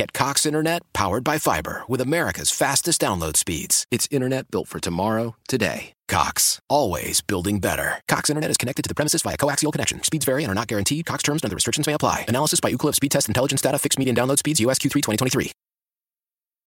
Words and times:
Get 0.00 0.14
Cox 0.14 0.46
Internet 0.46 0.80
powered 0.94 1.24
by 1.24 1.36
fiber 1.36 1.82
with 1.86 2.00
America's 2.00 2.50
fastest 2.50 3.02
download 3.02 3.36
speeds. 3.36 3.84
It's 3.90 4.08
internet 4.10 4.50
built 4.50 4.66
for 4.66 4.80
tomorrow, 4.80 5.36
today. 5.46 5.92
Cox, 6.08 6.58
always 6.70 7.20
building 7.20 7.58
better. 7.58 8.00
Cox 8.08 8.30
Internet 8.30 8.50
is 8.50 8.56
connected 8.56 8.80
to 8.80 8.88
the 8.88 8.94
premises 8.94 9.20
via 9.20 9.36
coaxial 9.36 9.70
connection. 9.70 10.02
Speeds 10.02 10.24
vary 10.24 10.42
and 10.42 10.50
are 10.50 10.54
not 10.54 10.68
guaranteed. 10.68 11.04
Cox 11.04 11.22
terms 11.22 11.42
and 11.42 11.50
other 11.50 11.54
restrictions 11.54 11.86
may 11.86 11.92
apply. 11.92 12.24
Analysis 12.28 12.60
by 12.60 12.72
Ookla 12.72 12.94
Speed 12.94 13.10
Test 13.10 13.28
Intelligence 13.28 13.60
Data. 13.60 13.78
Fixed 13.78 13.98
median 13.98 14.16
download 14.16 14.38
speeds. 14.38 14.58
USQ3 14.58 14.90
2023. 14.90 15.52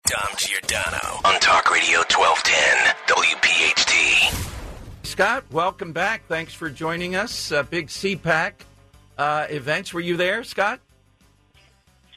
Dom 0.06 0.30
Giordano 0.38 1.20
on 1.26 1.38
Talk 1.38 1.70
Radio 1.70 1.98
1210 2.08 2.94
WPHT. 3.14 4.48
Scott, 5.02 5.44
welcome 5.52 5.92
back. 5.92 6.22
Thanks 6.28 6.54
for 6.54 6.70
joining 6.70 7.14
us. 7.14 7.52
Uh, 7.52 7.62
big 7.62 7.88
CPAC 7.88 8.52
uh, 9.18 9.46
events. 9.50 9.92
Were 9.92 10.00
you 10.00 10.16
there, 10.16 10.42
Scott? 10.44 10.80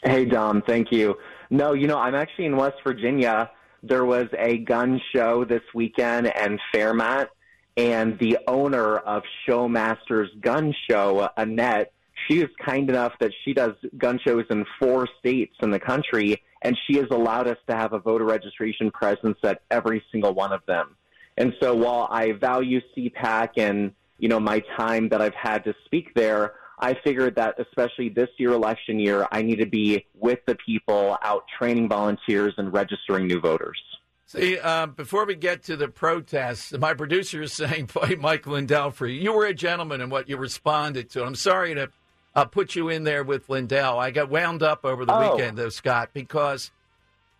Hey, 0.03 0.25
Dom. 0.25 0.61
Thank 0.61 0.91
you. 0.91 1.17
No, 1.49 1.73
you 1.73 1.87
know, 1.87 1.97
I'm 1.97 2.15
actually 2.15 2.45
in 2.45 2.57
West 2.57 2.77
Virginia 2.83 3.51
there 3.83 4.05
was 4.05 4.27
a 4.37 4.57
gun 4.59 5.01
show 5.13 5.43
this 5.43 5.63
weekend 5.73 6.27
in 6.27 6.59
Fairmont, 6.71 7.29
and 7.77 8.17
the 8.19 8.37
owner 8.47 8.97
of 8.97 9.23
Showmasters 9.47 10.27
Gun 10.39 10.73
Show, 10.89 11.29
Annette, 11.37 11.93
she 12.27 12.41
is 12.41 12.49
kind 12.63 12.89
enough 12.89 13.13
that 13.19 13.31
she 13.43 13.53
does 13.53 13.73
gun 13.97 14.19
shows 14.23 14.45
in 14.51 14.65
four 14.79 15.07
states 15.19 15.55
in 15.63 15.71
the 15.71 15.79
country, 15.79 16.43
and 16.61 16.77
she 16.85 16.97
has 16.97 17.07
allowed 17.09 17.47
us 17.47 17.57
to 17.67 17.75
have 17.75 17.93
a 17.93 17.99
voter 17.99 18.25
registration 18.25 18.91
presence 18.91 19.37
at 19.43 19.61
every 19.71 20.03
single 20.11 20.33
one 20.33 20.51
of 20.51 20.61
them. 20.67 20.95
And 21.37 21.53
so 21.59 21.73
while 21.73 22.07
I 22.11 22.33
value 22.33 22.81
CPAC 22.95 23.51
and 23.57 23.93
you 24.19 24.27
know 24.27 24.39
my 24.39 24.61
time 24.77 25.09
that 25.09 25.21
I've 25.21 25.33
had 25.33 25.63
to 25.63 25.73
speak 25.85 26.13
there, 26.13 26.53
I 26.81 26.95
figured 27.03 27.35
that 27.35 27.59
especially 27.59 28.09
this 28.09 28.29
year, 28.37 28.51
election 28.51 28.99
year, 28.99 29.27
I 29.31 29.43
need 29.43 29.57
to 29.57 29.65
be 29.67 30.05
with 30.15 30.39
the 30.47 30.55
people 30.55 31.17
out 31.21 31.43
training 31.57 31.87
volunteers 31.87 32.53
and 32.57 32.73
registering 32.73 33.27
new 33.27 33.39
voters. 33.39 33.79
See, 34.25 34.57
uh, 34.57 34.87
before 34.87 35.25
we 35.25 35.35
get 35.35 35.63
to 35.63 35.75
the 35.75 35.89
protests, 35.89 36.73
my 36.77 36.93
producer 36.93 37.41
is 37.41 37.53
saying 37.53 37.87
play 37.87 38.15
Mike 38.15 38.47
Lindell 38.47 38.91
for 38.91 39.05
you. 39.05 39.21
You 39.21 39.33
were 39.33 39.45
a 39.45 39.53
gentleman 39.53 40.01
in 40.01 40.09
what 40.09 40.27
you 40.27 40.37
responded 40.37 41.09
to. 41.11 41.23
I'm 41.23 41.35
sorry 41.35 41.75
to 41.75 41.89
uh, 42.33 42.45
put 42.45 42.75
you 42.75 42.89
in 42.89 43.03
there 43.03 43.23
with 43.23 43.49
Lindell. 43.49 43.99
I 43.99 44.11
got 44.11 44.29
wound 44.29 44.63
up 44.63 44.85
over 44.85 45.05
the 45.05 45.13
oh. 45.13 45.35
weekend, 45.35 45.57
though, 45.57 45.69
Scott, 45.69 46.11
because 46.13 46.71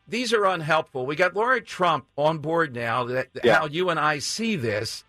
these 0.08 0.33
are 0.33 0.45
unhelpful. 0.45 1.05
We 1.05 1.16
got 1.16 1.33
Laura 1.33 1.61
Trump 1.61 2.05
on 2.17 2.39
board 2.39 2.76
now. 2.76 3.05
That 3.05 3.30
yeah. 3.44 3.59
how 3.59 3.67
you 3.67 3.89
and 3.89 4.00
I 4.00 4.20
see 4.20 4.55
this 4.55 5.03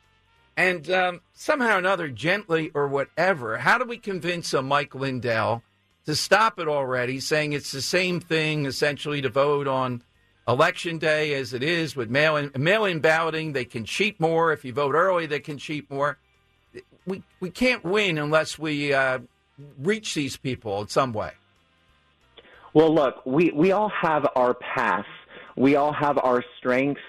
and 0.57 0.91
um, 0.91 1.21
somehow 1.33 1.77
or 1.77 1.79
another, 1.79 2.09
gently 2.09 2.71
or 2.75 2.89
whatever, 2.89 3.59
how 3.59 3.79
do 3.79 3.85
we 3.85 3.97
convince 3.97 4.53
a 4.53 4.63
Mike 4.63 4.95
Lindell 4.95 5.63
to 6.05 6.15
stop 6.15 6.59
it 6.59 6.69
already, 6.69 7.21
saying 7.21 7.53
it's 7.53 7.73
the 7.73 7.83
same 7.83 8.21
thing 8.21 8.67
essentially 8.67 9.23
to 9.23 9.29
vote 9.29 9.67
on 9.67 10.03
election 10.47 10.99
day 10.99 11.35
as 11.35 11.53
it 11.53 11.63
is 11.63 11.97
with 11.97 12.11
mail 12.11 12.37
in 12.37 12.51
mail 12.57 12.85
in 12.85 13.01
balloting? 13.01 13.53
They 13.53 13.65
can 13.65 13.85
cheat 13.85 14.21
more. 14.21 14.53
If 14.53 14.65
you 14.65 14.73
vote 14.73 14.95
early, 14.95 15.27
they 15.27 15.41
can 15.41 15.59
cheat 15.59 15.91
more. 15.91 16.19
We 17.07 17.23
we 17.41 17.51
can't 17.51 17.85
win 17.85 18.19
unless 18.19 18.59
we 18.59 18.93
uh, 18.93 19.21
reach 19.79 20.15
these 20.15 20.37
people 20.37 20.83
in 20.83 20.89
some 20.89 21.13
way. 21.13 21.33
Well, 22.75 22.95
look, 22.95 23.25
we 23.25 23.51
we 23.53 23.73
all 23.73 23.91
have 23.91 24.27
our 24.37 24.55
paths. 24.55 25.09
We 25.57 25.77
all 25.77 25.93
have 25.93 26.19
our 26.19 26.45
strengths, 26.59 27.01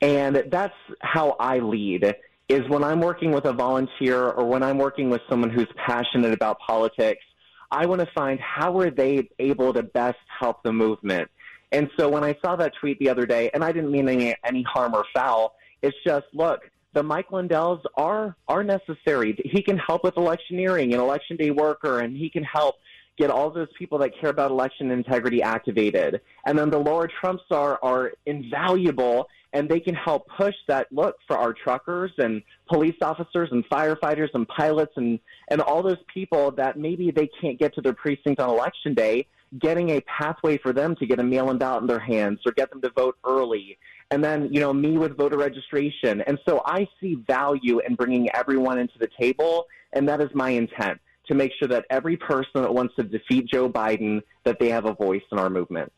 and 0.00 0.44
that's 0.50 0.74
how 1.00 1.36
I 1.40 1.58
lead 1.58 2.14
is 2.48 2.66
when 2.68 2.82
I'm 2.82 3.00
working 3.00 3.32
with 3.32 3.44
a 3.44 3.52
volunteer 3.52 4.30
or 4.30 4.46
when 4.46 4.62
I'm 4.62 4.78
working 4.78 5.10
with 5.10 5.20
someone 5.28 5.50
who's 5.50 5.68
passionate 5.76 6.32
about 6.32 6.58
politics, 6.60 7.22
I 7.70 7.86
want 7.86 8.00
to 8.00 8.08
find 8.14 8.40
how 8.40 8.78
are 8.78 8.90
they 8.90 9.28
able 9.38 9.74
to 9.74 9.82
best 9.82 10.18
help 10.40 10.62
the 10.62 10.72
movement. 10.72 11.30
And 11.72 11.90
so 11.98 12.08
when 12.08 12.24
I 12.24 12.34
saw 12.42 12.56
that 12.56 12.72
tweet 12.80 12.98
the 12.98 13.10
other 13.10 13.26
day, 13.26 13.50
and 13.52 13.62
I 13.62 13.72
didn't 13.72 13.90
mean 13.90 14.08
any, 14.08 14.34
any 14.44 14.62
harm 14.62 14.94
or 14.94 15.04
foul, 15.14 15.54
it's 15.82 15.96
just 16.04 16.24
look, 16.32 16.60
the 16.94 17.02
Mike 17.02 17.28
Lindells 17.28 17.82
are 17.96 18.34
are 18.48 18.64
necessary. 18.64 19.38
He 19.44 19.62
can 19.62 19.76
help 19.78 20.02
with 20.02 20.16
electioneering 20.16 20.92
and 20.92 21.02
election 21.02 21.36
day 21.36 21.50
worker, 21.50 22.00
and 22.00 22.16
he 22.16 22.30
can 22.30 22.42
help 22.42 22.76
get 23.18 23.30
all 23.30 23.50
those 23.50 23.68
people 23.78 23.98
that 23.98 24.12
care 24.18 24.30
about 24.30 24.50
election 24.50 24.90
integrity 24.90 25.42
activated. 25.42 26.20
And 26.46 26.58
then 26.58 26.70
the 26.70 26.78
Laura 26.78 27.08
Trumps 27.20 27.44
are 27.50 27.78
are 27.82 28.12
invaluable 28.24 29.28
and 29.52 29.68
they 29.68 29.80
can 29.80 29.94
help 29.94 30.26
push 30.36 30.54
that 30.66 30.86
look 30.92 31.16
for 31.26 31.36
our 31.36 31.52
truckers 31.52 32.12
and 32.18 32.42
police 32.68 32.96
officers 33.00 33.48
and 33.50 33.66
firefighters 33.68 34.28
and 34.34 34.46
pilots 34.48 34.92
and, 34.96 35.18
and 35.48 35.60
all 35.60 35.82
those 35.82 35.98
people 36.12 36.50
that 36.52 36.78
maybe 36.78 37.10
they 37.10 37.28
can't 37.40 37.58
get 37.58 37.74
to 37.74 37.80
their 37.80 37.94
precinct 37.94 38.40
on 38.40 38.50
election 38.50 38.94
day, 38.94 39.26
getting 39.58 39.90
a 39.90 40.00
pathway 40.02 40.58
for 40.58 40.72
them 40.72 40.94
to 40.96 41.06
get 41.06 41.18
a 41.18 41.22
mail 41.22 41.50
in 41.50 41.58
ballot 41.58 41.80
in 41.82 41.86
their 41.86 41.98
hands 41.98 42.40
or 42.44 42.52
get 42.52 42.70
them 42.70 42.82
to 42.82 42.90
vote 42.90 43.16
early. 43.24 43.78
And 44.10 44.22
then, 44.22 44.52
you 44.52 44.60
know, 44.60 44.72
me 44.72 44.98
with 44.98 45.16
voter 45.16 45.38
registration. 45.38 46.22
And 46.22 46.38
so 46.46 46.62
I 46.64 46.86
see 47.00 47.16
value 47.26 47.80
in 47.80 47.94
bringing 47.94 48.28
everyone 48.34 48.78
into 48.78 48.98
the 48.98 49.08
table, 49.18 49.66
and 49.92 50.08
that 50.08 50.20
is 50.20 50.28
my 50.34 50.50
intent 50.50 51.00
to 51.26 51.34
make 51.34 51.52
sure 51.58 51.68
that 51.68 51.84
every 51.90 52.16
person 52.16 52.62
that 52.62 52.72
wants 52.72 52.94
to 52.96 53.02
defeat 53.02 53.46
Joe 53.46 53.68
Biden, 53.68 54.22
that 54.44 54.58
they 54.58 54.70
have 54.70 54.86
a 54.86 54.94
voice 54.94 55.22
in 55.30 55.38
our 55.38 55.50
movement. 55.50 55.92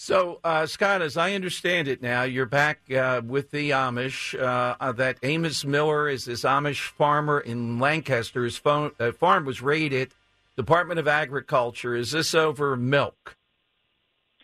So, 0.00 0.38
uh, 0.44 0.66
Scott, 0.66 1.02
as 1.02 1.16
I 1.16 1.32
understand 1.32 1.88
it 1.88 2.00
now, 2.00 2.22
you're 2.22 2.46
back 2.46 2.88
uh, 2.92 3.20
with 3.26 3.50
the 3.50 3.70
Amish. 3.70 4.40
Uh, 4.40 4.76
uh 4.78 4.92
that 4.92 5.18
Amos 5.24 5.64
Miller 5.64 6.08
is 6.08 6.24
this 6.24 6.44
Amish 6.44 6.86
farmer 6.86 7.40
in 7.40 7.80
Lancaster. 7.80 8.44
His 8.44 8.56
phone, 8.56 8.92
uh, 9.00 9.10
farm 9.10 9.44
was 9.44 9.60
raided. 9.60 10.14
Department 10.56 11.00
of 11.00 11.08
Agriculture. 11.08 11.96
Is 11.96 12.12
this 12.12 12.32
over 12.32 12.76
milk? 12.76 13.36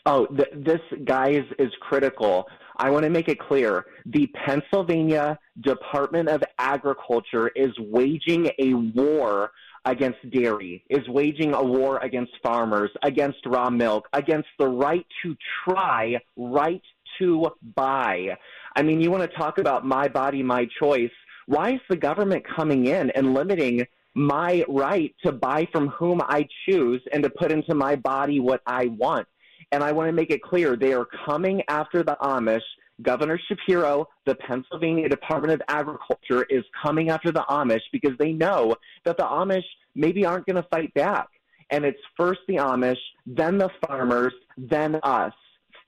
Oh, 0.04 0.26
th- 0.26 0.48
this, 0.52 0.80
guys, 1.04 1.44
is 1.60 1.70
critical. 1.80 2.48
I 2.76 2.90
want 2.90 3.04
to 3.04 3.10
make 3.10 3.28
it 3.28 3.38
clear. 3.38 3.86
The 4.06 4.26
Pennsylvania 4.44 5.38
Department 5.60 6.30
of 6.30 6.42
Agriculture 6.58 7.46
is 7.54 7.70
waging 7.78 8.50
a 8.58 8.74
war 8.74 9.52
against 9.84 10.18
dairy, 10.30 10.84
is 10.88 11.06
waging 11.08 11.54
a 11.54 11.62
war 11.62 11.98
against 11.98 12.32
farmers, 12.42 12.90
against 13.02 13.38
raw 13.46 13.70
milk, 13.70 14.08
against 14.12 14.48
the 14.58 14.66
right 14.66 15.06
to 15.22 15.36
try, 15.64 16.16
right 16.36 16.82
to 17.18 17.48
buy. 17.74 18.36
I 18.76 18.82
mean, 18.82 19.00
you 19.00 19.10
want 19.10 19.30
to 19.30 19.36
talk 19.36 19.58
about 19.58 19.86
my 19.86 20.08
body, 20.08 20.42
my 20.42 20.66
choice. 20.80 21.10
Why 21.46 21.74
is 21.74 21.80
the 21.88 21.96
government 21.96 22.44
coming 22.56 22.86
in 22.86 23.10
and 23.10 23.34
limiting 23.34 23.86
my 24.14 24.64
right 24.68 25.14
to 25.24 25.32
buy 25.32 25.68
from 25.72 25.88
whom 25.88 26.20
I 26.22 26.48
choose 26.66 27.02
and 27.12 27.22
to 27.22 27.30
put 27.30 27.52
into 27.52 27.74
my 27.74 27.96
body 27.96 28.40
what 28.40 28.62
I 28.66 28.86
want? 28.86 29.28
And 29.72 29.82
I 29.82 29.92
want 29.92 30.08
to 30.08 30.12
make 30.12 30.30
it 30.30 30.42
clear 30.42 30.76
they 30.76 30.92
are 30.92 31.06
coming 31.26 31.62
after 31.68 32.02
the 32.02 32.16
Amish 32.22 32.62
Governor 33.02 33.38
Shapiro, 33.48 34.08
the 34.26 34.34
Pennsylvania 34.34 35.08
Department 35.08 35.52
of 35.52 35.62
Agriculture, 35.68 36.46
is 36.48 36.64
coming 36.82 37.10
after 37.10 37.32
the 37.32 37.44
Amish 37.48 37.82
because 37.92 38.16
they 38.18 38.32
know 38.32 38.76
that 39.04 39.16
the 39.16 39.24
Amish 39.24 39.64
maybe 39.94 40.24
aren't 40.24 40.46
going 40.46 40.56
to 40.56 40.68
fight 40.70 40.92
back. 40.94 41.28
And 41.70 41.84
it's 41.84 41.98
first 42.16 42.40
the 42.46 42.56
Amish, 42.56 42.98
then 43.26 43.58
the 43.58 43.70
farmers, 43.86 44.32
then 44.56 45.00
us. 45.02 45.32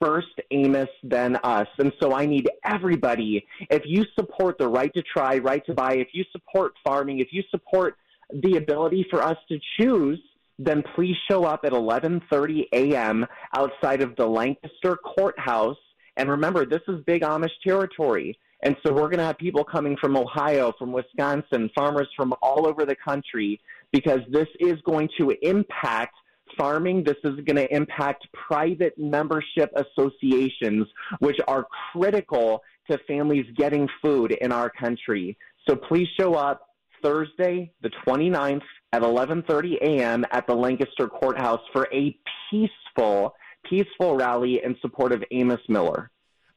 First 0.01 0.41
Amos, 0.51 0.89
then 1.03 1.37
us. 1.43 1.69
And 1.79 1.93
so 2.01 2.13
I 2.13 2.27
need 2.27 2.51
everybody. 2.65 3.47
If 3.71 3.83
you 3.87 4.05
support 4.15 4.59
the 4.59 4.69
right 4.69 4.93
to 4.93 5.03
try, 5.03 5.39
right 5.39 5.65
to 5.67 5.75
buy, 5.75 5.95
if 5.95 6.09
you 6.13 6.25
support 6.33 6.75
farming, 6.85 7.21
if 7.21 7.29
you 7.31 7.43
support 7.51 7.97
the 8.31 8.57
ability 8.57 9.07
for 9.09 9.23
us 9.23 9.37
to 9.49 9.59
choose, 9.79 10.21
then 10.59 10.83
please 10.95 11.17
show 11.31 11.45
up 11.45 11.61
at 11.65 11.73
11:30 11.73 12.65
a.m. 12.73 13.27
outside 13.55 14.03
of 14.03 14.17
the 14.17 14.27
Lancaster 14.27 14.97
courthouse 14.97 15.77
and 16.17 16.31
remember, 16.31 16.65
this 16.67 16.83
is 16.89 17.03
big 17.07 17.23
Amish 17.23 17.51
territory. 17.65 18.39
And 18.63 18.77
so 18.85 18.93
we're 18.93 19.09
going 19.09 19.19
to 19.19 19.25
have 19.25 19.39
people 19.39 19.65
coming 19.65 19.97
from 20.01 20.17
Ohio, 20.17 20.73
from 20.79 20.91
Wisconsin, 20.93 21.71
farmers 21.75 22.09
from 22.17 22.35
all 22.41 22.67
over 22.67 22.87
the 22.87 22.97
country, 22.97 23.61
because 23.93 24.21
this 24.31 24.49
is 24.61 24.81
going 24.87 25.09
to 25.19 25.35
impact 25.43 26.15
farming. 26.57 27.05
This 27.05 27.19
is 27.23 27.37
going 27.45 27.57
to 27.57 27.75
impact 27.75 28.27
private 28.49 28.95
membership 28.97 29.71
associations, 29.77 30.87
which 31.19 31.37
are 31.47 31.67
critical 31.93 32.63
to 32.91 32.99
families 33.07 33.47
getting 33.57 33.89
food 34.03 34.33
in 34.33 34.53
our 34.53 34.71
country. 34.71 35.37
So 35.69 35.77
please 35.77 36.09
show 36.19 36.35
up 36.35 36.69
Thursday, 37.03 37.73
the 37.83 37.91
29th 38.07 38.63
at 38.93 39.03
11:30 39.03 39.77
a.m. 39.83 40.25
at 40.33 40.47
the 40.47 40.55
Lancaster 40.55 41.09
Courthouse 41.09 41.61
for 41.73 41.89
a 41.93 42.17
peaceful, 42.51 43.35
peaceful 43.69 44.17
rally 44.17 44.63
in 44.63 44.77
support 44.81 45.13
of 45.13 45.25
Amos 45.31 45.61
Miller. 45.69 46.11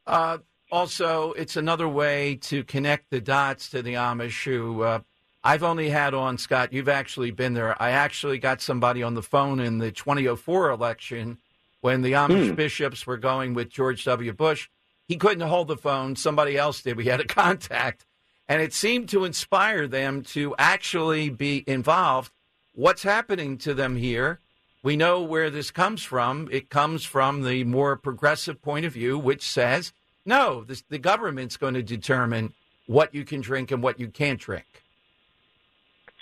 Uh, 0.05 0.39
also, 0.71 1.33
it's 1.33 1.55
another 1.55 1.87
way 1.87 2.35
to 2.35 2.63
connect 2.63 3.09
the 3.09 3.21
dots 3.21 3.69
to 3.69 3.81
the 3.81 3.95
Amish 3.95 4.43
who 4.43 4.83
uh, 4.83 4.99
I've 5.43 5.63
only 5.63 5.89
had 5.89 6.13
on, 6.13 6.37
Scott. 6.37 6.73
You've 6.73 6.89
actually 6.89 7.31
been 7.31 7.53
there. 7.53 7.81
I 7.81 7.91
actually 7.91 8.39
got 8.39 8.61
somebody 8.61 9.03
on 9.03 9.13
the 9.13 9.23
phone 9.23 9.59
in 9.59 9.77
the 9.77 9.91
2004 9.91 10.69
election 10.69 11.37
when 11.81 12.01
the 12.01 12.13
Amish 12.13 12.49
hmm. 12.49 12.55
bishops 12.55 13.07
were 13.07 13.17
going 13.17 13.53
with 13.53 13.69
George 13.69 14.03
W. 14.05 14.33
Bush. 14.33 14.69
He 15.07 15.15
couldn't 15.15 15.47
hold 15.47 15.69
the 15.69 15.77
phone. 15.77 16.15
Somebody 16.15 16.57
else 16.57 16.81
did. 16.81 16.97
We 16.97 17.05
had 17.05 17.21
a 17.21 17.25
contact. 17.27 18.05
And 18.47 18.61
it 18.61 18.73
seemed 18.73 19.09
to 19.09 19.25
inspire 19.25 19.87
them 19.87 20.23
to 20.23 20.55
actually 20.57 21.29
be 21.29 21.63
involved. 21.67 22.31
What's 22.73 23.03
happening 23.03 23.57
to 23.59 23.73
them 23.73 23.95
here? 23.95 24.39
We 24.81 24.95
know 24.95 25.21
where 25.21 25.49
this 25.49 25.71
comes 25.71 26.03
from. 26.03 26.47
It 26.51 26.69
comes 26.69 27.03
from 27.03 27.43
the 27.43 27.63
more 27.65 27.97
progressive 27.97 28.61
point 28.61 28.85
of 28.85 28.93
view, 28.93 29.17
which 29.17 29.43
says 29.43 29.91
no, 30.25 30.63
this, 30.63 30.83
the 30.89 30.99
government's 30.99 31.57
going 31.57 31.73
to 31.73 31.83
determine 31.83 32.53
what 32.85 33.13
you 33.15 33.25
can 33.25 33.41
drink 33.41 33.71
and 33.71 33.81
what 33.81 33.99
you 33.99 34.09
can't 34.09 34.39
drink. 34.39 34.83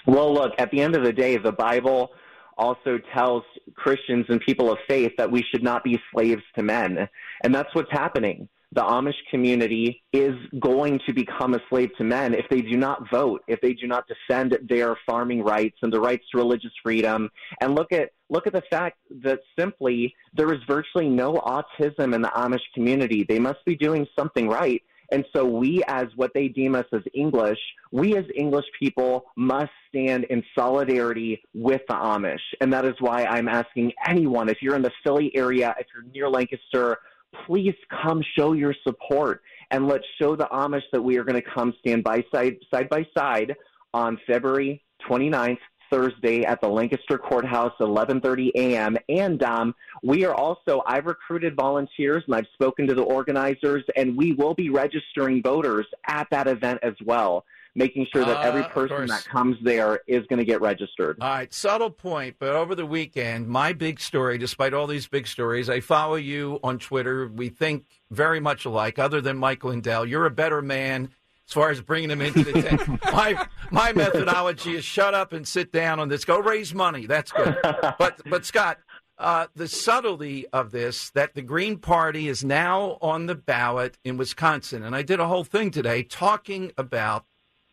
Well, 0.06 0.34
look, 0.34 0.54
at 0.58 0.72
the 0.72 0.82
end 0.82 0.96
of 0.96 1.04
the 1.04 1.12
day, 1.12 1.38
the 1.38 1.52
Bible 1.52 2.12
also 2.58 3.00
tells 3.14 3.44
Christians 3.76 4.26
and 4.30 4.40
people 4.40 4.72
of 4.72 4.78
faith 4.88 5.12
that 5.18 5.30
we 5.30 5.44
should 5.52 5.62
not 5.64 5.84
be 5.84 6.00
slaves 6.14 6.42
to 6.56 6.64
men. 6.64 7.10
And 7.44 7.54
that's 7.54 7.74
what's 7.76 7.92
happening. 7.92 8.48
The 8.78 8.84
Amish 8.84 9.16
community 9.32 10.04
is 10.14 10.36
going 10.60 11.00
to 11.08 11.12
become 11.12 11.56
a 11.56 11.60
slave 11.68 11.90
to 11.98 12.04
men 12.04 12.36
if 12.36 12.46
they 12.52 12.62
do 12.62 12.78
not 12.78 13.10
vote, 13.10 13.42
if 13.48 13.60
they 13.60 13.74
do 13.74 13.88
not 13.88 14.06
defend 14.08 14.56
their 14.70 14.96
farming 15.04 15.42
rights 15.42 15.78
and 15.82 15.92
the 15.92 16.00
rights 16.00 16.26
to 16.32 16.38
religious 16.38 16.70
freedom. 16.84 17.28
And 17.60 17.74
look 17.74 17.92
at 17.92 18.12
look 18.30 18.46
at 18.46 18.54
the 18.54 18.62
fact 18.70 19.00
that 19.24 19.40
simply 19.58 20.14
there 20.36 20.54
is 20.54 20.60
virtually 20.68 21.10
no 21.10 21.34
autism 21.38 22.14
in 22.14 22.22
the 22.22 22.32
Amish 22.36 22.62
community. 22.76 23.26
They 23.28 23.40
must 23.40 23.66
be 23.66 23.76
doing 23.76 24.06
something 24.16 24.48
right. 24.48 24.84
And 25.12 25.26
so 25.36 25.44
we, 25.44 25.82
as 25.88 26.06
what 26.16 26.36
they 26.36 26.48
deem 26.48 26.76
us 26.76 26.86
as 26.94 27.02
English, 27.16 27.58
we 27.92 28.16
as 28.16 28.26
English 28.36 28.66
people 28.80 29.26
must 29.36 29.72
stand 29.90 30.26
in 30.26 30.44
solidarity 30.56 31.42
with 31.56 31.82
the 31.90 31.96
Amish. 31.96 32.46
And 32.62 32.72
that 32.74 32.86
is 32.86 32.94
why 33.00 33.26
I'm 33.26 33.48
asking 33.48 33.94
anyone, 34.08 34.50
if 34.50 34.62
you're 34.62 34.76
in 34.76 34.84
the 34.84 34.92
Philly 35.04 35.36
area, 35.36 35.74
if 35.80 35.88
you're 35.96 36.04
near 36.14 36.30
Lancaster, 36.30 36.98
please 37.46 37.76
come 38.02 38.22
show 38.38 38.54
your 38.54 38.74
support 38.84 39.42
and 39.72 39.88
let's 39.88 40.06
show 40.20 40.36
the 40.36 40.48
Amish 40.52 40.84
that 40.92 41.02
we 41.02 41.18
are 41.18 41.24
going 41.24 41.42
to 41.42 41.50
come 41.54 41.74
stand 41.80 42.04
by 42.04 42.24
side, 42.34 42.58
side 42.74 42.90
by 42.90 43.06
side 43.18 43.56
on 43.94 44.20
February 44.28 44.84
29th 45.10 45.58
Thursday 45.90 46.44
at 46.44 46.60
the 46.62 46.68
Lancaster 46.68 47.18
Courthouse, 47.18 47.74
11:30 47.80 48.52
a.m. 48.56 48.98
And 49.10 49.42
um, 49.44 49.76
we 50.04 50.26
are 50.26 50.34
also 50.34 50.82
I've 50.86 51.06
recruited 51.06 51.56
volunteers 51.56 52.24
and 52.28 52.36
I've 52.36 52.48
spoken 52.54 52.88
to 52.88 52.94
the 52.94 53.04
organizers, 53.04 53.84
and 53.96 54.18
we 54.18 54.34
will 54.34 54.54
be 54.54 54.70
registering 54.70 55.42
voters 55.42 55.88
at 56.08 56.28
that 56.32 56.48
event 56.48 56.80
as 56.84 56.94
well, 57.06 57.46
making 57.78 58.08
sure 58.12 58.26
that 58.26 58.44
every 58.44 58.64
uh, 58.64 58.70
person 58.70 59.06
that 59.06 59.24
comes 59.26 59.56
there 59.62 60.02
is 60.08 60.26
going 60.26 60.40
to 60.40 60.46
get 60.46 60.60
registered. 60.62 61.16
All 61.22 61.30
right, 61.30 61.54
subtle 61.54 61.92
point, 61.92 62.38
but 62.40 62.50
over 62.50 62.74
the 62.74 62.88
weekend, 62.88 63.48
my 63.48 63.72
big 63.72 64.00
story, 64.00 64.40
despite 64.40 64.74
all 64.74 64.88
these 64.88 65.08
big 65.08 65.28
stories, 65.28 65.70
I 65.70 65.80
follow 65.80 66.16
you 66.16 66.60
on 66.64 66.80
Twitter. 66.80 67.28
We 67.28 67.50
think 67.50 67.86
very 68.10 68.40
much 68.40 68.66
alike, 68.66 68.98
other 68.98 69.22
than 69.22 69.38
Mike 69.38 69.64
Lindell. 69.64 70.08
You're 70.08 70.26
a 70.26 70.32
better 70.32 70.62
man 70.64 71.12
as 71.48 71.54
far 71.54 71.70
as 71.70 71.80
bringing 71.80 72.10
them 72.10 72.22
into 72.22 72.44
the 72.44 72.62
tent. 72.64 73.04
my 73.14 73.48
my 73.70 73.94
methodology 73.94 74.76
is 74.76 74.84
shut 74.84 75.14
up 75.14 75.32
and 75.32 75.48
sit 75.48 75.72
down 75.72 76.00
on 76.00 76.10
this. 76.10 76.26
Go 76.26 76.40
raise 76.40 76.74
money. 76.74 77.06
That's 77.06 77.32
good. 77.32 77.58
But 77.64 78.22
but 78.26 78.44
Scott, 78.44 78.80
uh, 79.20 79.48
the 79.56 79.68
subtlety 79.68 80.48
of 80.48 80.72
this 80.72 81.12
that 81.12 81.36
the 81.36 81.44
Green 81.44 81.78
Party 81.78 82.28
is 82.28 82.44
now 82.44 82.98
on 83.04 83.28
the 83.28 83.36
ballot 83.36 84.00
in 84.04 84.18
Wisconsin, 84.18 84.84
and 84.84 84.96
I 84.96 85.04
did 85.04 85.20
a 85.20 85.28
whole 85.28 85.44
thing 85.44 85.70
today 85.70 86.02
talking 86.02 86.72
about 86.76 87.26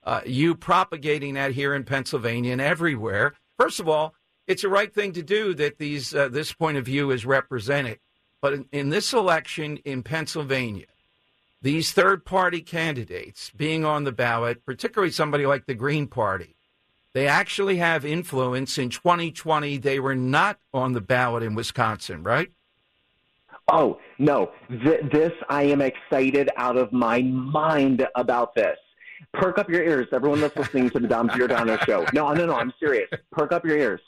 uh, 0.04 0.20
you 0.26 0.54
propagating 0.54 1.34
that 1.34 1.52
here 1.52 1.74
in 1.74 1.84
Pennsylvania 1.84 2.52
and 2.52 2.60
everywhere. 2.60 3.34
First 3.58 3.80
of 3.80 3.88
all, 3.88 4.14
it's 4.46 4.62
the 4.62 4.68
right 4.68 4.92
thing 4.92 5.12
to 5.12 5.22
do 5.22 5.54
that 5.54 5.78
these 5.78 6.14
uh, 6.14 6.28
this 6.28 6.52
point 6.52 6.76
of 6.76 6.84
view 6.84 7.10
is 7.10 7.24
represented. 7.24 7.98
But 8.40 8.52
in, 8.52 8.66
in 8.72 8.88
this 8.90 9.12
election 9.14 9.78
in 9.78 10.02
Pennsylvania, 10.02 10.86
these 11.62 11.92
third 11.92 12.26
party 12.26 12.60
candidates 12.60 13.50
being 13.56 13.86
on 13.86 14.04
the 14.04 14.12
ballot, 14.12 14.66
particularly 14.66 15.10
somebody 15.10 15.46
like 15.46 15.64
the 15.64 15.74
Green 15.74 16.06
Party, 16.06 16.56
they 17.14 17.26
actually 17.26 17.76
have 17.76 18.04
influence. 18.04 18.76
In 18.76 18.90
2020, 18.90 19.78
they 19.78 19.98
were 19.98 20.14
not 20.14 20.58
on 20.74 20.92
the 20.92 21.00
ballot 21.00 21.42
in 21.42 21.54
Wisconsin, 21.54 22.22
right? 22.22 22.50
Oh, 23.68 23.98
no. 24.18 24.50
Th- 24.68 25.00
this, 25.10 25.32
I 25.48 25.62
am 25.62 25.80
excited 25.80 26.50
out 26.56 26.76
of 26.76 26.92
my 26.92 27.22
mind 27.22 28.06
about 28.14 28.54
this. 28.54 28.76
Perk 29.32 29.58
up 29.58 29.68
your 29.68 29.82
ears, 29.82 30.06
everyone 30.12 30.40
that's 30.40 30.56
listening 30.56 30.90
to 30.90 31.00
the 31.00 31.08
Dom 31.08 31.30
Giordano 31.34 31.76
show. 31.86 32.06
No, 32.12 32.32
no, 32.32 32.46
no, 32.46 32.54
I'm 32.54 32.72
serious. 32.78 33.08
Perk 33.32 33.52
up 33.52 33.64
your 33.64 33.78
ears 33.78 34.00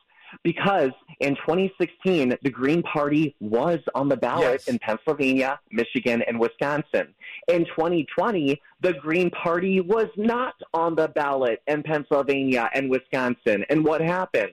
because 0.42 0.90
in 1.20 1.34
2016, 1.36 2.36
the 2.42 2.50
Green 2.50 2.82
Party 2.82 3.34
was 3.40 3.78
on 3.94 4.08
the 4.08 4.16
ballot 4.16 4.62
yes. 4.66 4.68
in 4.68 4.78
Pennsylvania, 4.78 5.58
Michigan, 5.70 6.22
and 6.26 6.38
Wisconsin. 6.38 7.14
In 7.48 7.64
2020, 7.66 8.60
the 8.80 8.92
Green 8.94 9.30
Party 9.30 9.80
was 9.80 10.08
not 10.16 10.54
on 10.74 10.94
the 10.94 11.08
ballot 11.08 11.62
in 11.66 11.82
Pennsylvania 11.82 12.70
and 12.74 12.90
Wisconsin. 12.90 13.64
And 13.70 13.84
what 13.84 14.00
happened? 14.00 14.52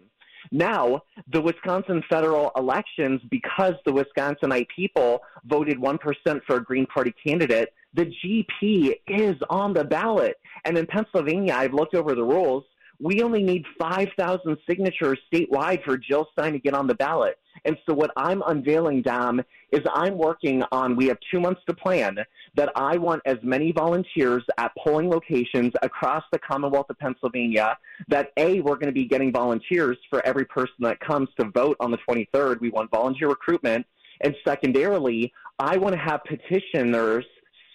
Now, 0.54 1.02
the 1.32 1.42
Wisconsin 1.42 2.04
federal 2.08 2.52
elections, 2.56 3.22
because 3.32 3.74
the 3.86 3.92
Wisconsinite 3.92 4.68
people 4.74 5.24
voted 5.46 5.80
1% 5.80 6.00
for 6.46 6.58
a 6.58 6.64
Green 6.64 6.86
Party 6.86 7.12
candidate, 7.26 7.74
the 7.96 8.06
GP 8.06 9.00
is 9.08 9.36
on 9.50 9.74
the 9.74 9.84
ballot. 9.84 10.36
And 10.64 10.78
in 10.78 10.86
Pennsylvania, 10.86 11.56
I've 11.56 11.74
looked 11.74 11.96
over 11.96 12.14
the 12.14 12.24
rules 12.24 12.66
we 13.04 13.22
only 13.22 13.44
need 13.44 13.66
5,000 13.78 14.58
signatures 14.68 15.20
statewide 15.32 15.84
for 15.84 15.98
Jill 15.98 16.26
Stein 16.32 16.54
to 16.54 16.60
get 16.60 16.74
on 16.74 16.88
the 16.88 16.96
ballot. 16.96 17.38
And 17.66 17.78
so 17.86 17.94
what 17.94 18.12
I'm 18.16 18.42
unveiling, 18.48 19.02
Dom, 19.02 19.42
is 19.72 19.82
I'm 19.94 20.18
working 20.18 20.64
on, 20.72 20.96
we 20.96 21.08
have 21.08 21.18
two 21.30 21.42
months 21.42 21.62
to 21.68 21.74
plan, 21.74 22.18
that 22.56 22.72
I 22.78 22.98
want 22.98 23.22
as 23.26 23.38
many 23.44 23.74
volunteers 23.74 24.44
at 24.58 24.72
polling 24.78 25.10
locations 25.10 25.74
across 25.82 26.24
the 26.32 26.40
Commonwealth 26.40 26.86
of 26.90 26.98
Pennsylvania 26.98 27.78
that 28.08 28.32
A, 28.38 28.62
we're 28.62 28.76
going 28.76 28.88
to 28.88 28.94
be 28.94 29.06
getting 29.06 29.34
volunteers 29.34 29.98
for 30.10 30.26
every 30.26 30.46
person 30.46 30.76
that 30.80 31.00
comes 31.02 31.28
to 31.40 31.50
vote 31.50 31.76
on 31.82 31.92
the 31.92 32.00
23rd. 32.10 32.62
We 32.62 32.70
want 32.70 32.90
volunteer 32.90 33.28
recruitment. 33.28 33.86
And 34.22 34.34
secondarily, 34.46 35.34
I 35.60 35.76
want 35.76 35.94
to 35.94 36.00
have 36.00 36.22
petitioners 36.24 37.26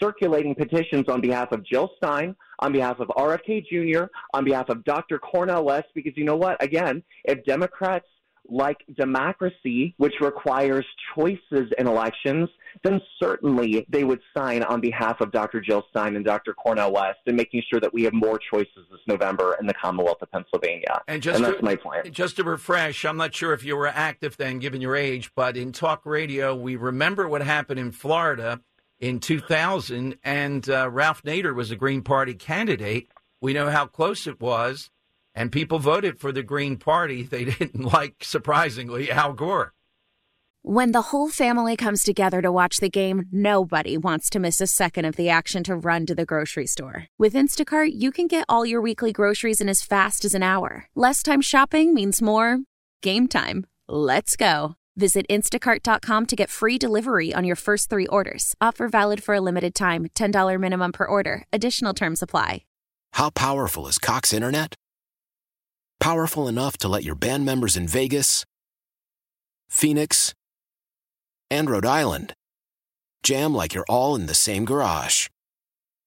circulating 0.00 0.54
petitions 0.54 1.08
on 1.08 1.20
behalf 1.20 1.52
of 1.52 1.64
Jill 1.64 1.90
Stein, 1.96 2.34
on 2.60 2.72
behalf 2.72 3.00
of 3.00 3.08
RFK 3.08 3.64
Jr., 3.66 4.04
on 4.34 4.44
behalf 4.44 4.68
of 4.68 4.84
Dr. 4.84 5.18
Cornel 5.18 5.64
West, 5.64 5.88
because 5.94 6.12
you 6.16 6.24
know 6.24 6.36
what? 6.36 6.62
Again, 6.62 7.02
if 7.24 7.44
Democrats 7.44 8.06
like 8.50 8.78
democracy, 8.96 9.94
which 9.98 10.14
requires 10.20 10.84
choices 11.14 11.70
in 11.78 11.86
elections, 11.86 12.48
then 12.82 13.00
certainly 13.20 13.86
they 13.88 14.04
would 14.04 14.20
sign 14.36 14.62
on 14.62 14.80
behalf 14.80 15.20
of 15.20 15.30
Dr. 15.32 15.60
Jill 15.60 15.84
Stein 15.90 16.16
and 16.16 16.24
Dr. 16.24 16.54
Cornel 16.54 16.92
West 16.92 17.18
and 17.26 17.36
making 17.36 17.62
sure 17.68 17.80
that 17.80 17.92
we 17.92 18.02
have 18.04 18.12
more 18.12 18.38
choices 18.38 18.86
this 18.90 19.00
November 19.06 19.56
in 19.60 19.66
the 19.66 19.74
Commonwealth 19.74 20.22
of 20.22 20.30
Pennsylvania. 20.30 21.02
And, 21.06 21.22
just 21.22 21.36
and 21.36 21.44
that's 21.44 21.58
to, 21.58 21.64
my 21.64 21.76
plan. 21.76 22.10
Just 22.10 22.36
to 22.36 22.44
refresh, 22.44 23.04
I'm 23.04 23.16
not 23.16 23.34
sure 23.34 23.52
if 23.52 23.64
you 23.64 23.76
were 23.76 23.88
active 23.88 24.36
then, 24.36 24.58
given 24.58 24.80
your 24.80 24.96
age, 24.96 25.30
but 25.34 25.56
in 25.56 25.72
talk 25.72 26.06
radio, 26.06 26.54
we 26.54 26.76
remember 26.76 27.28
what 27.28 27.42
happened 27.42 27.80
in 27.80 27.92
Florida 27.92 28.60
in 29.00 29.20
2000, 29.20 30.18
and 30.24 30.68
uh, 30.68 30.90
Ralph 30.90 31.22
Nader 31.22 31.54
was 31.54 31.70
a 31.70 31.76
Green 31.76 32.02
Party 32.02 32.34
candidate. 32.34 33.08
We 33.40 33.52
know 33.52 33.70
how 33.70 33.86
close 33.86 34.26
it 34.26 34.40
was, 34.40 34.90
and 35.34 35.52
people 35.52 35.78
voted 35.78 36.18
for 36.18 36.32
the 36.32 36.42
Green 36.42 36.76
Party. 36.76 37.22
They 37.22 37.44
didn't 37.46 37.80
like, 37.80 38.24
surprisingly, 38.24 39.10
Al 39.10 39.32
Gore. 39.32 39.74
When 40.62 40.92
the 40.92 41.02
whole 41.02 41.28
family 41.28 41.76
comes 41.76 42.02
together 42.02 42.42
to 42.42 42.50
watch 42.50 42.78
the 42.78 42.90
game, 42.90 43.26
nobody 43.30 43.96
wants 43.96 44.28
to 44.30 44.40
miss 44.40 44.60
a 44.60 44.66
second 44.66 45.04
of 45.04 45.16
the 45.16 45.28
action 45.30 45.62
to 45.64 45.76
run 45.76 46.04
to 46.06 46.14
the 46.14 46.26
grocery 46.26 46.66
store. 46.66 47.06
With 47.16 47.34
Instacart, 47.34 47.92
you 47.94 48.10
can 48.10 48.26
get 48.26 48.44
all 48.48 48.66
your 48.66 48.80
weekly 48.80 49.12
groceries 49.12 49.60
in 49.60 49.68
as 49.68 49.82
fast 49.82 50.24
as 50.24 50.34
an 50.34 50.42
hour. 50.42 50.86
Less 50.96 51.22
time 51.22 51.40
shopping 51.40 51.94
means 51.94 52.20
more 52.20 52.58
game 53.02 53.28
time. 53.28 53.66
Let's 53.88 54.36
go. 54.36 54.77
Visit 54.98 55.26
instacart.com 55.30 56.26
to 56.26 56.36
get 56.36 56.50
free 56.50 56.76
delivery 56.76 57.32
on 57.32 57.44
your 57.44 57.56
first 57.56 57.88
three 57.88 58.08
orders. 58.08 58.54
Offer 58.60 58.88
valid 58.88 59.22
for 59.22 59.34
a 59.34 59.40
limited 59.40 59.74
time 59.74 60.08
$10 60.14 60.60
minimum 60.60 60.92
per 60.92 61.06
order. 61.06 61.44
Additional 61.52 61.94
terms 61.94 62.20
apply. 62.20 62.64
How 63.12 63.30
powerful 63.30 63.86
is 63.86 63.98
Cox 63.98 64.32
Internet? 64.32 64.74
Powerful 66.00 66.46
enough 66.48 66.76
to 66.78 66.88
let 66.88 67.04
your 67.04 67.14
band 67.14 67.44
members 67.44 67.76
in 67.76 67.88
Vegas, 67.88 68.44
Phoenix, 69.68 70.34
and 71.50 71.70
Rhode 71.70 71.86
Island. 71.86 72.34
Jam 73.22 73.54
like 73.54 73.74
you're 73.74 73.88
all 73.88 74.14
in 74.14 74.26
the 74.26 74.34
same 74.34 74.64
garage. 74.64 75.28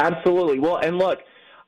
Absolutely. 0.00 0.58
Well, 0.58 0.78
and 0.78 0.98
look, 0.98 1.18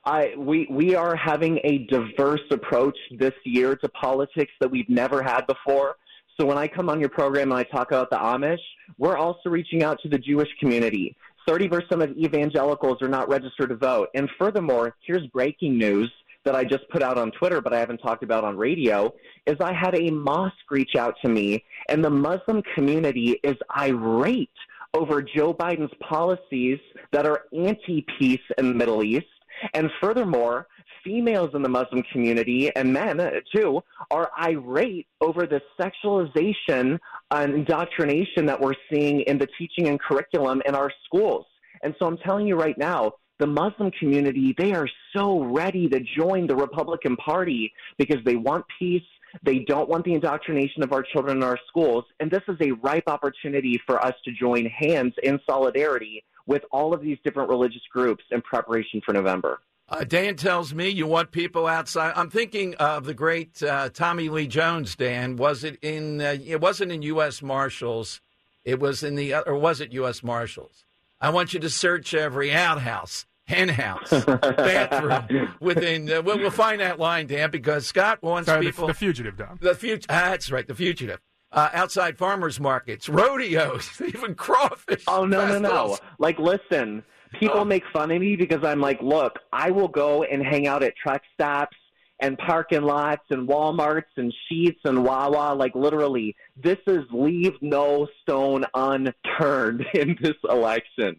I 0.05 0.35
we 0.37 0.67
we 0.71 0.95
are 0.95 1.15
having 1.15 1.61
a 1.65 1.87
diverse 1.91 2.41
approach 2.51 2.97
this 3.19 3.35
year 3.45 3.77
to 3.77 3.89
politics 3.91 4.53
that 4.61 4.71
we've 4.71 4.89
never 4.89 5.23
had 5.23 5.47
before. 5.47 5.97
So 6.41 6.47
when 6.47 6.57
I 6.57 6.67
come 6.67 6.89
on 6.89 6.99
your 6.99 7.11
program 7.11 7.53
and 7.53 7.61
I 7.61 7.65
talk 7.65 7.93
about 7.93 8.11
the 8.11 8.17
Amish, 8.17 8.59
we're 8.99 9.19
also 9.19 9.51
reaching 9.51 9.83
out 9.83 10.01
to 10.03 10.09
the 10.09 10.19
Jewish 10.19 10.49
community. 10.59 11.15
30% 11.47 12.03
of 12.03 12.17
evangelicals 12.17 13.03
are 13.03 13.09
not 13.09 13.29
registered 13.29 13.69
to 13.69 13.77
vote. 13.77 14.09
And 14.15 14.31
furthermore, 14.39 14.97
here's 15.07 15.27
breaking 15.27 15.77
news 15.77 16.11
that 16.45 16.55
I 16.55 16.65
just 16.65 16.89
put 16.89 17.03
out 17.03 17.19
on 17.19 17.33
Twitter, 17.33 17.61
but 17.61 17.75
I 17.75 17.79
haven't 17.79 17.99
talked 17.99 18.23
about 18.23 18.45
on 18.45 18.57
radio, 18.57 19.13
is 19.47 19.57
I 19.61 19.73
had 19.73 19.95
a 19.95 20.11
mosque 20.11 20.71
reach 20.71 20.97
out 20.97 21.15
to 21.23 21.29
me, 21.29 21.65
and 21.89 22.03
the 22.03 22.11
Muslim 22.11 22.63
community 22.75 23.39
is 23.45 23.57
irate 23.77 24.51
over 24.95 25.23
Joe 25.23 25.55
Biden's 25.55 25.93
policies 26.01 26.79
that 27.13 27.27
are 27.27 27.43
anti 27.53 28.05
peace 28.19 28.41
in 28.59 28.69
the 28.69 28.75
Middle 28.75 29.03
East. 29.03 29.27
And 29.75 29.91
furthermore, 30.01 30.67
females 31.05 31.51
in 31.55 31.63
the 31.63 31.69
Muslim 31.69 32.03
community 32.13 32.71
and 32.75 32.93
men 32.93 33.21
uh, 33.21 33.31
too 33.55 33.83
are 34.11 34.31
irate 34.41 35.07
over 35.21 35.47
the 35.47 35.61
sexualization 35.81 36.99
and 37.31 37.55
indoctrination 37.55 38.47
that 38.47 38.61
we're 38.61 38.75
seeing 38.93 39.21
in 39.23 39.39
the 39.39 39.49
teaching 39.59 39.89
and 39.89 40.01
curriculum 40.01 40.63
in 40.67 40.75
our 40.75 40.93
schools. 41.05 41.47
And 41.83 41.95
so 41.99 42.07
I'm 42.07 42.19
telling 42.19 42.47
you 42.47 42.57
right 42.57 42.79
now, 42.79 43.13
the 43.39 43.47
Muslim 43.47 43.91
community, 43.99 44.55
they 44.57 44.73
are 44.73 44.89
so 45.17 45.43
ready 45.43 45.89
to 45.89 46.01
join 46.17 46.47
the 46.47 46.55
Republican 46.55 47.17
Party 47.17 47.73
because 47.99 48.19
they 48.25 48.37
want 48.37 48.65
peace, 48.79 49.03
they 49.43 49.61
don't 49.61 49.89
want 49.89 50.05
the 50.05 50.15
indoctrination 50.15 50.83
of 50.83 50.93
our 50.93 51.03
children 51.03 51.39
in 51.39 51.43
our 51.43 51.59
schools. 51.69 52.05
And 52.21 52.31
this 52.31 52.43
is 52.49 52.57
a 52.61 52.73
ripe 52.73 53.09
opportunity 53.09 53.81
for 53.87 54.05
us 54.05 54.15
to 54.25 54.33
join 54.33 54.67
hands 54.67 55.15
in 55.23 55.41
solidarity 55.47 56.25
with 56.47 56.63
all 56.71 56.93
of 56.93 57.01
these 57.01 57.19
different 57.25 57.49
religious 57.49 57.83
groups 57.93 58.25
in 58.31 58.43
preparation 58.43 59.01
for 59.05 59.13
November. 59.13 59.61
Uh, 59.89 60.05
Dan 60.05 60.37
tells 60.37 60.73
me 60.73 60.89
you 60.89 61.07
want 61.07 61.33
people 61.33 61.67
outside. 61.67 62.15
I'm 62.17 62.31
thinking 62.31 62.75
of 62.77 63.05
the 63.05 63.15
great 63.15 63.63
uh, 63.63 63.91
Tommy 63.91 64.29
Lee 64.29 64.47
Jones. 64.47 64.97
Dan, 64.97 65.37
was 65.37 65.65
it 65.65 65.79
in? 65.83 66.21
Uh, 66.21 66.37
it 66.45 66.61
wasn't 66.61 66.93
in 66.93 67.03
U.S. 67.03 67.43
Marshals. 67.43 68.21
It 68.65 68.81
was 68.81 69.03
in 69.03 69.17
the, 69.17 69.35
or 69.35 69.57
was 69.57 69.81
it 69.81 69.93
U.S. 69.93 70.23
Marshals? 70.23 70.85
I 71.21 71.31
want 71.31 71.53
you 71.53 71.61
to 71.61 71.69
search 71.69 72.15
every 72.15 72.53
outhouse, 72.53 73.27
hen 73.53 73.69
house, 73.69 74.11
bathroom 74.25 75.55
within. 75.61 76.11
Uh, 76.11 76.23
we'll, 76.23 76.39
we'll 76.39 76.51
find 76.51 76.81
that 76.81 76.99
line, 76.99 77.27
Dan, 77.27 77.51
because 77.51 77.87
Scott 77.87 78.23
wants 78.23 78.47
Sorry, 78.49 78.67
people. 78.67 78.87
the, 78.87 78.93
the 78.93 78.99
fugitive, 78.99 79.37
Dom. 79.37 79.59
The 79.61 79.75
future. 79.75 80.07
Ah, 80.09 80.31
that's 80.31 80.51
right. 80.51 80.67
The 80.67 80.75
fugitive. 80.75 81.21
Uh, 81.51 81.69
outside 81.75 82.17
farmers 82.17 82.59
markets, 82.59 83.09
rodeos, 83.11 84.01
even 84.07 84.35
crawfish. 84.35 85.05
Oh 85.07 85.27
no, 85.27 85.47
no, 85.47 85.59
no! 85.59 85.99
Like, 86.19 86.39
listen, 86.39 87.03
people 87.39 87.61
Oh. 87.61 87.65
make 87.65 87.83
fun 87.93 88.11
of 88.11 88.21
me 88.21 88.37
because 88.37 88.65
I'm 88.65 88.81
like, 88.81 89.03
look, 89.03 89.39
I 89.53 89.71
will 89.71 89.89
go 89.89 90.23
and 90.23 90.43
hang 90.43 90.67
out 90.67 90.83
at 90.83 90.95
truck 90.97 91.21
stops 91.35 91.77
and 92.21 92.39
parking 92.39 92.83
lots 92.83 93.23
and 93.31 93.47
WalMarts 93.49 94.05
and 94.17 94.33
Sheetz 94.51 94.79
and 94.85 95.05
Wawa. 95.05 95.55
Like, 95.55 95.75
literally, 95.75 96.35
this 96.57 96.79
is 96.87 97.03
leave 97.13 97.53
no 97.61 98.09
stone 98.23 98.65
unturned 98.75 99.85
in 99.95 100.17
this 100.23 100.37
election. 100.49 101.17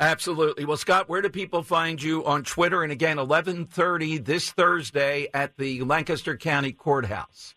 Absolutely. 0.00 0.64
Well, 0.64 0.76
Scott, 0.76 1.08
where 1.08 1.22
do 1.22 1.28
people 1.28 1.64
find 1.64 2.00
you 2.00 2.24
on 2.24 2.44
Twitter? 2.44 2.84
And 2.84 2.92
again, 2.92 3.18
11:30 3.18 4.24
this 4.24 4.52
Thursday 4.52 5.26
at 5.34 5.56
the 5.56 5.82
Lancaster 5.82 6.36
County 6.36 6.72
Courthouse. 6.72 7.56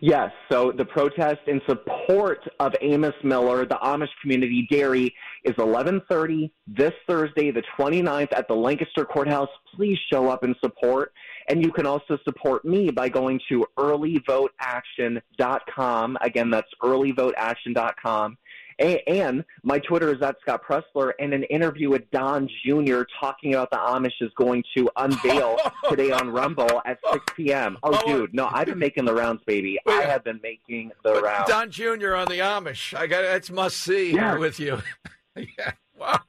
Yes, 0.00 0.30
so 0.50 0.70
the 0.70 0.84
protest 0.84 1.40
in 1.46 1.60
support 1.68 2.40
of 2.60 2.72
Amos 2.82 3.14
Miller, 3.24 3.66
the 3.66 3.78
Amish 3.82 4.10
community 4.20 4.68
dairy, 4.70 5.12
is 5.44 5.54
11:30 5.56 6.52
this 6.66 6.92
Thursday, 7.06 7.50
the 7.50 7.62
29th 7.76 8.32
at 8.32 8.46
the 8.46 8.54
Lancaster 8.54 9.04
Courthouse. 9.04 9.48
Please 9.74 9.98
show 10.12 10.28
up 10.28 10.44
and 10.44 10.54
support. 10.60 11.12
And 11.48 11.64
you 11.64 11.72
can 11.72 11.86
also 11.86 12.18
support 12.24 12.64
me 12.64 12.90
by 12.90 13.08
going 13.08 13.40
to 13.48 13.66
earlyvoteaction.com. 13.78 16.18
Again, 16.20 16.50
that's 16.50 16.70
earlyvoteaction.com. 16.82 18.36
A- 18.80 19.02
And 19.08 19.44
my 19.62 19.78
Twitter 19.78 20.12
is 20.14 20.20
at 20.22 20.36
Scott 20.40 20.62
Presler, 20.68 21.12
and 21.18 21.32
an 21.32 21.42
interview 21.44 21.90
with 21.90 22.10
Don 22.10 22.48
Jr. 22.64 23.02
talking 23.20 23.54
about 23.54 23.70
the 23.70 23.76
Amish 23.76 24.12
is 24.20 24.30
going 24.36 24.62
to 24.76 24.88
unveil 24.96 25.58
oh, 25.84 25.90
today 25.90 26.10
on 26.12 26.30
Rumble 26.30 26.80
at 26.84 26.98
6 27.12 27.24
p.m. 27.36 27.76
Oh, 27.82 27.90
Oh, 28.04 28.06
dude, 28.06 28.34
no, 28.34 28.48
I've 28.52 28.66
been 28.66 28.78
making 28.78 29.04
the 29.04 29.14
rounds, 29.14 29.42
baby. 29.46 29.78
I 29.86 30.02
have 30.02 30.24
been 30.24 30.40
making 30.42 30.92
the 31.04 31.20
rounds. 31.20 31.48
Don 31.48 31.70
Jr. 31.70 32.14
on 32.14 32.28
the 32.28 32.38
Amish. 32.40 32.94
I 32.96 33.06
got 33.06 33.22
that's 33.22 33.50
must 33.50 33.78
see 33.78 34.12
Yeah. 34.14 34.36
with 34.38 34.60
you. 34.60 34.80
yeah. 35.36 35.72
Wow. 35.98 36.20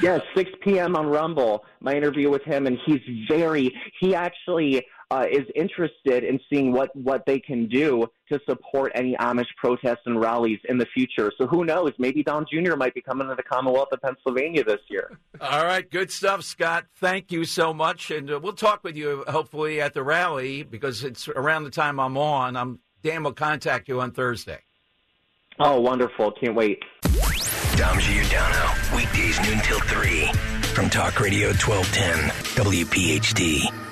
Yeah, 0.00 0.20
6 0.34 0.50
p.m. 0.62 0.96
on 0.96 1.06
Rumble, 1.06 1.64
my 1.80 1.92
interview 1.94 2.30
with 2.30 2.42
him, 2.44 2.66
and 2.66 2.78
he's 2.86 3.00
very, 3.28 3.74
he 4.00 4.14
actually 4.14 4.86
uh, 5.12 5.26
is 5.30 5.46
interested 5.54 6.24
in 6.24 6.40
seeing 6.48 6.72
what, 6.72 6.94
what 6.96 7.26
they 7.26 7.38
can 7.38 7.68
do 7.68 8.06
to 8.30 8.40
support 8.48 8.90
any 8.94 9.14
Amish 9.16 9.48
protests 9.58 10.00
and 10.06 10.18
rallies 10.18 10.58
in 10.70 10.78
the 10.78 10.86
future. 10.86 11.30
So 11.36 11.46
who 11.46 11.66
knows? 11.66 11.92
Maybe 11.98 12.22
Don 12.22 12.46
Jr. 12.50 12.76
might 12.76 12.94
be 12.94 13.02
coming 13.02 13.28
to 13.28 13.34
the 13.34 13.42
Commonwealth 13.42 13.88
of 13.92 14.00
Pennsylvania 14.00 14.64
this 14.64 14.80
year. 14.88 15.18
All 15.38 15.66
right, 15.66 15.88
good 15.88 16.10
stuff, 16.10 16.44
Scott. 16.44 16.86
Thank 16.96 17.30
you 17.30 17.44
so 17.44 17.74
much, 17.74 18.10
and 18.10 18.30
uh, 18.30 18.40
we'll 18.42 18.54
talk 18.54 18.82
with 18.82 18.96
you 18.96 19.24
hopefully 19.28 19.82
at 19.82 19.92
the 19.92 20.02
rally 20.02 20.62
because 20.62 21.04
it's 21.04 21.28
around 21.28 21.64
the 21.64 21.70
time 21.70 22.00
I'm 22.00 22.16
on. 22.16 22.56
I'm 22.56 22.78
Dan 23.02 23.22
will 23.22 23.32
contact 23.32 23.88
you 23.88 24.00
on 24.00 24.12
Thursday. 24.12 24.60
Oh, 25.58 25.78
wonderful. 25.80 26.32
Can't 26.40 26.54
wait. 26.54 26.78
Dom 27.76 27.98
Giordano. 27.98 28.72
Weekdays 28.96 29.40
noon 29.42 29.58
till 29.58 29.80
3. 29.80 30.32
From 30.72 30.88
Talk 30.88 31.20
Radio 31.20 31.48
1210. 31.48 32.30
WPHT. 32.64 33.91